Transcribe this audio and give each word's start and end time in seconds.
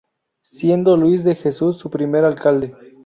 Siendo 0.41 0.97
Luis 0.97 1.23
de 1.23 1.35
Jesús 1.35 1.77
su 1.77 1.91
primer 1.91 2.25
alcalde. 2.25 2.75